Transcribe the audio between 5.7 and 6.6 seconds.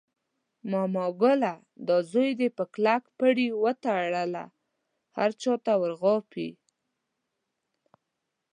ور غاپي.